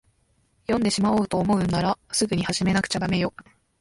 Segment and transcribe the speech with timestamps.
[0.65, 3.35] 読んでしまおうと思うんなら、すぐに始めなくちゃだめよ。